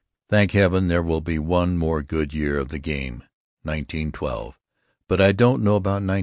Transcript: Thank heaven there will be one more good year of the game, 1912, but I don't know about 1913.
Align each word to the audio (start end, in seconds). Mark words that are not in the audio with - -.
Thank 0.29 0.53
heaven 0.53 0.87
there 0.87 1.03
will 1.03 1.21
be 1.21 1.37
one 1.37 1.77
more 1.77 2.01
good 2.01 2.33
year 2.33 2.57
of 2.57 2.69
the 2.69 2.79
game, 2.79 3.23
1912, 3.63 4.57
but 5.07 5.21
I 5.21 5.31
don't 5.31 5.61
know 5.63 5.75
about 5.75 6.01
1913. 6.01 6.19